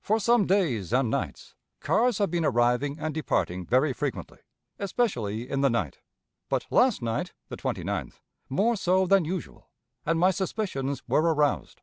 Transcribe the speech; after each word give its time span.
For 0.00 0.18
some 0.18 0.46
days 0.46 0.90
and 0.94 1.10
nights 1.10 1.54
cars 1.80 2.16
have 2.16 2.30
been 2.30 2.46
arriving 2.46 2.98
and 2.98 3.12
departing 3.12 3.66
very 3.66 3.92
frequently, 3.92 4.38
especially 4.78 5.50
in 5.50 5.60
the 5.60 5.68
night; 5.68 5.98
but 6.48 6.66
last 6.70 7.02
night 7.02 7.34
(the 7.50 7.58
29th) 7.58 8.20
more 8.48 8.74
so 8.76 9.06
than 9.06 9.26
usual, 9.26 9.68
and 10.06 10.18
my 10.18 10.30
suspicions 10.30 11.06
were 11.06 11.20
aroused. 11.34 11.82